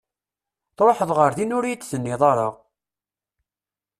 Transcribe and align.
Tṛuḥeḍ 0.77 1.09
ɣer 1.17 1.31
din 1.37 1.55
ur 1.57 1.63
iyi-d-tenniḍ 1.65 2.21
ara! 2.31 2.47